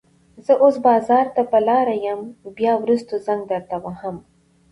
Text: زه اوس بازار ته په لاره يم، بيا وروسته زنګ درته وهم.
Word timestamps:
زه 0.45 0.53
اوس 0.63 0.75
بازار 0.87 1.25
ته 1.35 1.41
په 1.51 1.59
لاره 1.67 1.95
يم، 2.05 2.21
بيا 2.57 2.73
وروسته 2.77 3.13
زنګ 3.25 3.41
درته 3.51 3.75
وهم. 3.83 4.15